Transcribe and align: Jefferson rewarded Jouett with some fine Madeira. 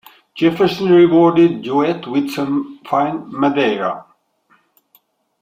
Jefferson 0.33 0.89
rewarded 0.89 1.61
Jouett 1.61 2.07
with 2.07 2.31
some 2.31 2.79
fine 2.89 3.31
Madeira. 3.31 4.03